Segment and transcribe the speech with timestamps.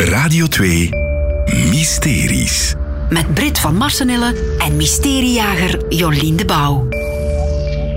[0.00, 0.88] Radio 2
[1.70, 2.74] Mysteries.
[3.08, 6.88] Met Brit van Marsenille en mysteriejager Jolien de Bouw.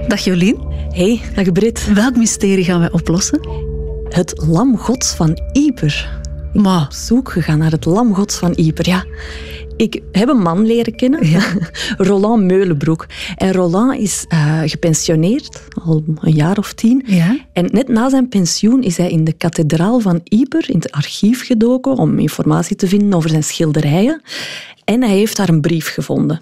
[0.08, 0.58] Dag Jolien.
[0.90, 1.94] Hey, dag Brit.
[1.94, 3.40] Welk mysterie gaan wij oplossen?
[4.10, 6.20] Het lam gods van Ieper.
[6.54, 8.88] Maar, Op zoek gegaan naar het lam gods van Ieper.
[8.88, 9.06] Ja,
[9.78, 11.20] ik heb een man leren kennen,
[11.98, 13.06] Roland Meulenbroek.
[13.36, 17.04] En Roland is eh, gepensioneerd, al een jaar of tien.
[17.06, 17.38] Ja.
[17.54, 21.46] En net na zijn pensioen is hij in de kathedraal van Ieper, in het archief
[21.46, 24.22] gedoken, om informatie te vinden over zijn schilderijen.
[24.84, 26.42] En hij heeft daar een brief gevonden.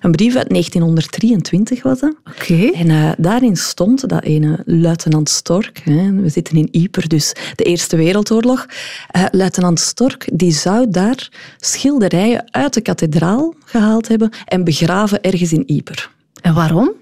[0.00, 2.14] Een brief uit 1923 was dat.
[2.24, 2.70] oké.
[2.74, 7.64] En eh, daarin stond dat ene luitenant Stork, hè, we zitten in Yper, dus de
[7.64, 8.66] Eerste Wereldoorlog,
[9.08, 15.52] eh, luitenant Stork die zou daar schilderijen uit de kathedraal gehaald hebben en begraven ergens
[15.52, 16.10] in Yper.
[16.42, 16.92] En waarom?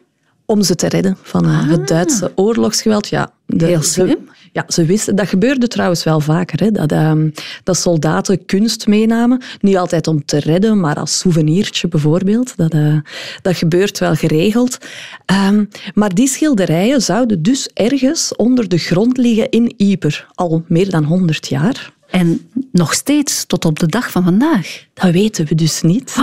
[0.51, 3.09] Om ze te redden van eh, het Duitse oorlogsgeweld.
[3.09, 4.29] Ja, de- Heel ze- slim.
[4.53, 7.31] ja, ze wisten, dat gebeurde trouwens wel vaker, hè, dat, ehm,
[7.65, 9.43] dat soldaten kunst meenamen.
[9.61, 12.57] Niet altijd om te redden, maar als souvenirtje bijvoorbeeld.
[12.57, 12.97] Dat, eh,
[13.43, 14.79] dat gebeurt wel geregeld.
[15.27, 20.91] Ehm, maar die schilderijen zouden dus ergens onder de grond liggen in Yper, al meer
[20.91, 21.93] dan 100 jaar.
[22.11, 24.85] En nog steeds tot op de dag van vandaag.
[24.95, 26.17] Dat weten we dus niet.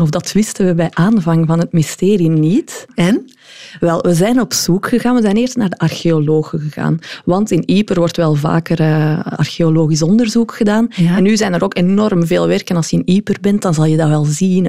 [0.00, 2.86] Of dat wisten we bij aanvang van het mysterie niet.
[2.94, 3.30] En?
[3.80, 5.14] Wel, we zijn op zoek gegaan.
[5.14, 6.98] We zijn eerst naar de archeologen gegaan.
[7.24, 10.88] Want in Yper wordt wel vaker eh, archeologisch onderzoek gedaan.
[10.94, 11.16] Ja.
[11.16, 12.76] En nu zijn er ook enorm veel werken.
[12.76, 14.66] Als je in Yper bent, dan zal je dat wel zien.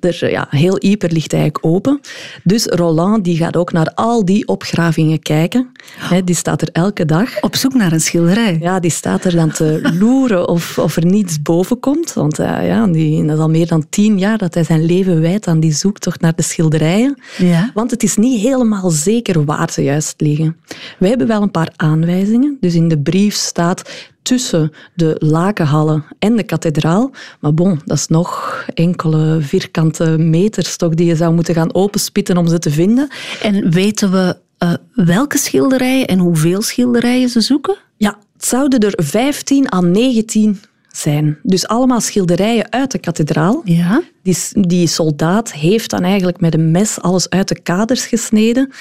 [0.00, 2.00] Er, ja, heel Yper ligt eigenlijk open.
[2.42, 5.72] Dus Roland die gaat ook naar al die opgravingen kijken.
[5.98, 7.40] Hè, die staat er elke dag.
[7.40, 8.58] Op zoek naar een schilderij.
[8.60, 12.12] Ja, die staat er dan te loeren of, of er niets boven komt.
[12.12, 15.20] Want eh, ja, die, dat is al meer dan tien jaar dat hij zijn leven
[15.20, 17.18] wijdt aan die zoektocht naar de schilderijen.
[17.36, 17.70] Ja.
[17.74, 20.56] Want het is niet helemaal zeker waar ze juist liggen.
[20.98, 22.56] We hebben wel een paar aanwijzingen.
[22.60, 23.90] Dus in de brief staat
[24.22, 27.10] tussen de lakenhallen en de kathedraal.
[27.40, 32.36] Maar bon, dat is nog enkele vierkante meters toch die je zou moeten gaan openspitten
[32.36, 33.08] om ze te vinden.
[33.42, 37.76] En weten we eh, welke schilderijen en hoeveel schilderijen ze zoeken?
[37.96, 40.60] Ja, het zouden er 15 à 19
[40.96, 41.38] zijn.
[41.42, 43.60] Dus allemaal schilderijen uit de kathedraal.
[43.64, 44.02] Ja.
[44.22, 48.72] Die, die soldaat heeft dan eigenlijk met een mes alles uit de kaders gesneden.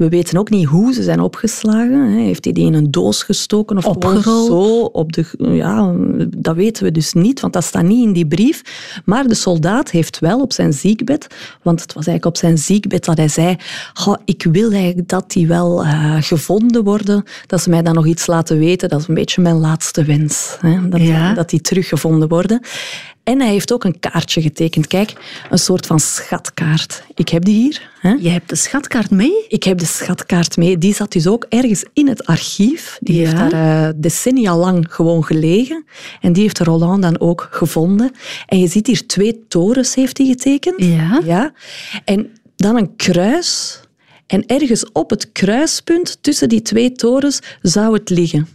[0.00, 2.08] We weten ook niet hoe ze zijn opgeslagen.
[2.12, 4.46] Heeft hij die in een doos gestoken of Opgerold?
[4.46, 4.80] zo?
[4.84, 5.94] Op de, ja,
[6.36, 8.62] dat weten we dus niet, want dat staat niet in die brief.
[9.04, 11.26] Maar de soldaat heeft wel op zijn ziekbed,
[11.62, 13.56] want het was eigenlijk op zijn ziekbed dat hij zei
[13.94, 18.06] "Goh, ik wil eigenlijk dat die wel eh, gevonden worden, dat ze mij dan nog
[18.06, 18.88] iets laten weten.
[18.88, 21.34] Dat is een beetje mijn laatste wens, hè, dat, Ja.
[21.34, 22.60] dat die teruggevonden worden.
[23.24, 24.86] En hij heeft ook een kaartje getekend.
[24.86, 25.12] Kijk,
[25.50, 27.02] een soort van schatkaart.
[27.14, 27.90] Ik heb die hier.
[28.00, 28.10] Hè?
[28.20, 29.44] Je hebt de schatkaart mee?
[29.48, 30.78] Ik heb de schatkaart mee.
[30.78, 32.98] Die zat dus ook ergens in het archief.
[33.00, 33.20] Die Ja.
[33.20, 35.84] heeft daar eh, decennia lang gewoon gelegen.
[36.20, 38.10] En die heeft Roland dan ook gevonden.
[38.46, 40.84] En je ziet hier twee torens heeft hij getekend.
[40.84, 41.20] Ja.
[41.24, 41.52] ja.
[42.04, 43.80] En dan een kruis.
[44.26, 48.48] En ergens op het kruispunt tussen die twee torens zou het liggen.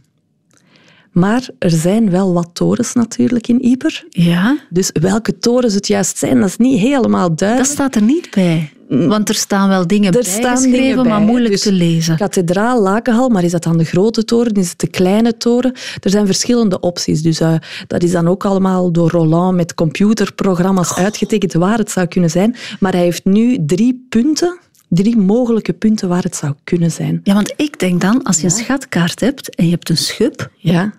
[1.15, 4.05] Maar er zijn wel wat torens natuurlijk in Yper.
[4.09, 4.57] Ja.
[4.69, 7.69] Dus welke torens het juist zijn, dat is niet helemaal Dat duidelijk.
[7.69, 8.69] staat er niet bij.
[8.89, 11.71] Want er staan wel dingen Er bij staan geschreven, dingen bij, maar moeilijk dus te
[11.71, 12.17] lezen.
[12.17, 15.73] Kathedraal, Lakenhal, maar is dat dan de grote toren, is het de kleine toren?
[16.01, 17.21] Er zijn verschillende opties.
[17.21, 17.53] Dus eh,
[17.87, 22.55] dat is dan ook allemaal door Roland met computerprogramma's uitgetekend waar het zou kunnen zijn.
[22.79, 24.59] Maar hij heeft nu drie punten,
[24.95, 27.19] drie mogelijke punten waar het zou kunnen zijn.
[27.23, 30.49] Ja, want ik denk dan, als je een schatkaart hebt en je hebt een schub,
[30.57, 30.93] Ja,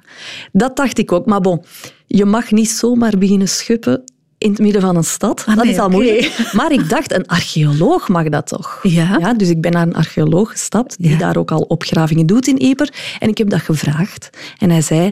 [0.52, 1.26] dat dacht ik ook.
[1.26, 1.64] Maar bon,
[2.06, 4.04] je mag niet zomaar beginnen schuppen
[4.38, 5.44] in het midden van een stad.
[5.46, 6.38] Ah, dat nee, is al moeilijk.
[6.52, 8.78] Maar ik dacht, een archeoloog mag dat toch?
[8.82, 9.34] Ja.
[9.34, 11.18] dus ik ben naar een archeoloog gestapt, die Ja.
[11.18, 12.92] daar ook al opgravingen doet in Eper.
[13.18, 14.30] En ik heb dat gevraagd.
[14.58, 15.10] En hij zei,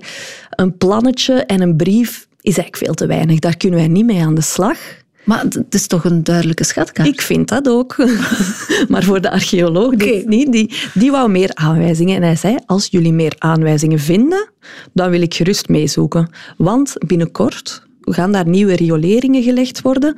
[0.50, 3.38] een plannetje en een brief is eigenlijk veel te weinig.
[3.38, 4.78] Daar kunnen wij niet mee aan de slag.
[5.24, 7.08] Maar het is toch een duidelijke schatkaart?
[7.08, 7.96] Ik vind dat ook.
[8.88, 10.52] maar voor de archeoloog dus niet.
[10.52, 12.16] Die, die wou meer aanwijzingen.
[12.16, 14.48] En hij zei, als jullie meer aanwijzingen vinden,
[14.92, 16.30] dan wil ik gerust meezoeken.
[16.56, 20.14] Want binnenkort gaan daar nieuwe rioleringen gelegd worden.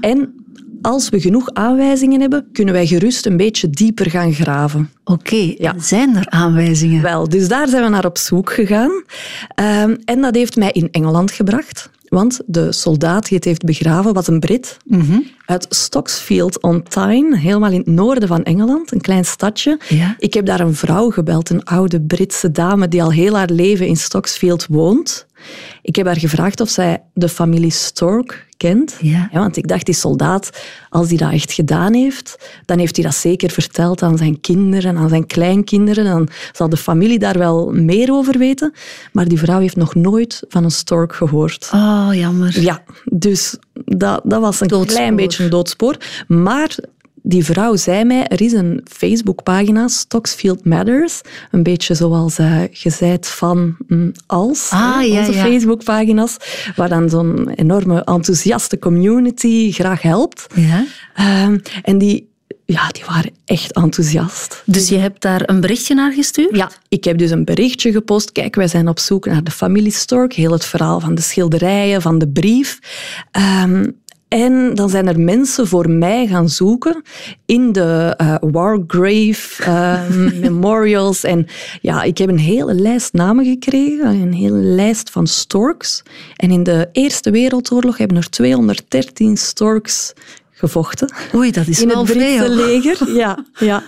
[0.00, 0.34] En
[0.82, 4.90] als we genoeg aanwijzingen hebben, kunnen wij gerust een beetje dieper gaan graven.
[5.04, 5.74] Oké, Ja.
[5.78, 7.02] zijn er aanwijzingen?
[7.02, 9.02] Wel, dus daar zijn we naar op zoek gegaan.
[9.54, 11.90] Ehm, en dat heeft mij in Engeland gebracht.
[12.12, 14.76] Want de soldaat die het heeft begraven was een Brit
[15.46, 19.80] uit Stocksfield-on-Tyne, helemaal in het noorden van Engeland, een klein stadje.
[19.88, 20.16] Ja.
[20.18, 23.86] Ik heb daar een vrouw gebeld, een oude Britse dame die al heel haar leven
[23.86, 25.26] in Stocksfield woont.
[25.82, 28.96] Ik heb haar gevraagd of zij de familie Stork kent.
[29.00, 29.28] Ja.
[29.32, 30.50] want ik dacht, die soldaat,
[30.90, 34.96] als hij dat echt gedaan heeft, dan heeft hij dat zeker verteld aan zijn kinderen,
[34.96, 36.04] aan zijn kleinkinderen.
[36.04, 38.72] Dan zal de familie daar wel meer over weten.
[39.12, 41.70] Maar die vrouw heeft nog nooit van een stork gehoord.
[41.74, 42.60] Oh, jammer.
[42.60, 44.94] Ja, dus dat, dat was een Doodspoor.
[44.96, 45.96] klein beetje een doodspoor.
[46.28, 46.76] Maar
[47.22, 51.20] die vrouw zei mij, er is een Facebookpagina, Stocksfield Matters.
[51.50, 55.44] Een beetje zoals uh, gezegd van mm, als, Ah, hè, ja, onze ja.
[55.44, 56.36] Facebookpagina's,
[56.76, 60.46] waar dan zo'n enorme enthousiaste community graag helpt.
[60.54, 60.84] Ja.
[61.14, 62.30] Ehm, en die,
[62.64, 64.62] ja, die waren echt enthousiast.
[64.66, 66.56] Dus je hebt daar een berichtje naar gestuurd?
[66.56, 68.32] Ja, ik heb dus een berichtje gepost.
[68.32, 70.32] Kijk, wij zijn op zoek naar de familie Stork.
[70.32, 72.78] Heel het verhaal van de schilderijen, van de brief.
[73.30, 73.90] Ehm,
[74.32, 77.02] en dan zijn er mensen voor mij gaan zoeken
[77.46, 80.08] in de uh, Wargrave uh,
[80.40, 81.24] memorials.
[81.24, 81.46] En
[81.80, 86.02] ja, ik heb een hele lijst namen gekregen, een hele lijst van storks.
[86.36, 90.12] En in de Eerste Wereldoorlog hebben er 213 storks
[90.50, 91.12] gevochten.
[91.34, 92.54] Oei, dat is in wel het Britse veel.
[92.66, 93.14] leger.
[93.14, 93.82] Ja, ja.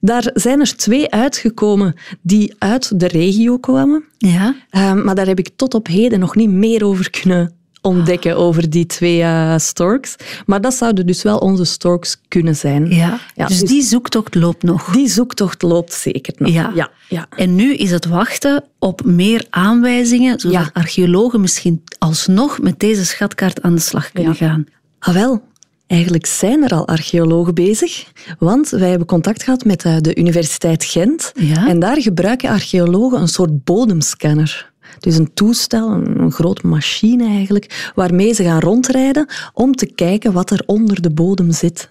[0.00, 4.04] Daar zijn er twee uitgekomen die uit de regio kwamen.
[4.18, 4.54] Ja.
[4.70, 7.52] Um, maar daar heb ik tot op heden nog niet meer over kunnen
[7.84, 10.16] ontdekken over die twee uh, storks.
[10.46, 12.90] Maar dat zouden dus wel onze storks kunnen zijn.
[12.90, 13.18] Ja.
[13.34, 14.92] Ja, dus, dus- die zoektocht loopt nog.
[14.92, 16.50] Die zoektocht loopt zeker nog.
[16.52, 16.72] Ja.
[16.74, 17.26] ja, ja.
[17.36, 20.70] En nu is het wachten op meer aanwijzingen, zodat Ja.
[20.72, 24.66] archeologen misschien alsnog met deze schatkaart aan de slag kunnen gaan.
[24.98, 25.42] Ah wel,
[25.86, 28.04] eigenlijk zijn er al archeologen bezig,
[28.38, 31.68] want wij hebben contact gehad met eh, de Universiteit Gent Ja.
[31.68, 34.72] en daar gebruiken archeologen een soort bodemscanner.
[35.00, 40.32] Dus een toestel, een, een grote machine eigenlijk, waarmee ze gaan rondrijden om te kijken
[40.32, 41.90] wat er onder de bodem zit.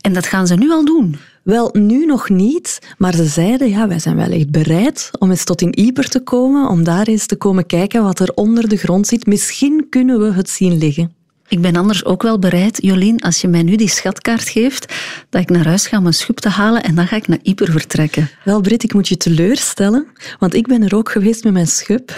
[0.00, 1.16] En dat gaan ze nu al doen.
[1.42, 5.44] Wel, nu nog niet, maar ze zeiden, ja, wij zijn wel echt bereid om eens
[5.44, 8.76] tot in Ieper te komen, om daar eens te komen kijken wat er onder de
[8.76, 9.26] grond zit.
[9.26, 11.17] Misschien kunnen we het zien liggen.
[11.48, 14.94] Ik ben anders ook wel bereid, Jolien, als je mij nu die schatkaart geeft,
[15.30, 17.38] dat ik naar huis ga om een schub te halen en dan ga ik naar
[17.42, 18.30] Ieper vertrekken.
[18.44, 20.06] Wel, Brit, ik moet je teleurstellen,
[20.38, 22.16] want ik ben er ook geweest met mijn schub.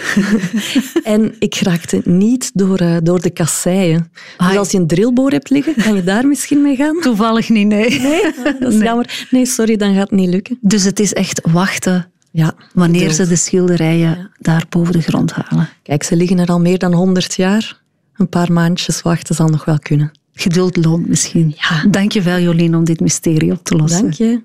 [1.03, 4.11] en ik raakte niet door, eh, door de kasseien.
[4.37, 6.99] Dus als je een drillboor hebt liggen, kan je daar misschien mee gaan?
[7.01, 7.99] Toevallig niet, nee.
[7.99, 8.21] Nee,
[8.59, 9.27] dat is jammer.
[9.29, 10.57] Nee, sorry, dan gaat het niet lukken.
[10.61, 15.69] Dus het is echt wachten Ja, wanneer ze de schilderijen daar boven de grond halen.
[15.83, 17.80] Kijk, ze liggen er al meer dan 100 jaar.
[18.21, 20.11] Een paar maandjes wachten zal nog wel kunnen.
[20.33, 21.55] Geduld loont misschien.
[21.57, 21.85] Ja.
[21.89, 24.01] Dank je wel, Jolien, om dit mysterie op te lossen.
[24.01, 24.41] Dank je.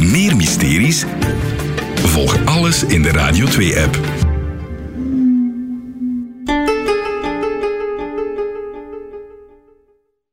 [0.00, 1.04] Meer mysteries?
[1.94, 4.11] Volg alles in de Radio 2-app.